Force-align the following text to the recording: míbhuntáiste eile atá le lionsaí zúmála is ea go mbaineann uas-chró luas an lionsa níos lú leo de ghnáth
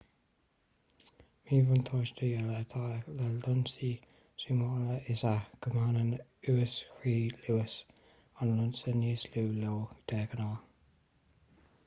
míbhuntáiste 1.49 2.29
eile 2.37 2.53
atá 2.59 2.85
le 3.17 3.25
lionsaí 3.41 3.89
zúmála 4.45 4.95
is 5.15 5.21
ea 5.33 5.43
go 5.67 5.73
mbaineann 5.75 6.09
uas-chró 6.53 7.13
luas 7.43 7.75
an 8.39 8.55
lionsa 8.55 8.95
níos 9.03 9.27
lú 9.37 9.45
leo 9.65 9.77
de 10.13 10.23
ghnáth 10.33 10.65